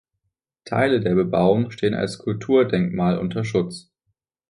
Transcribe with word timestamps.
Teile 0.65 0.99
der 0.99 1.13
Bebauung 1.13 1.69
stehen 1.69 1.93
als 1.93 2.17
Kulturdenkmal 2.17 3.19
unter 3.19 3.45
Schutz. 3.45 3.91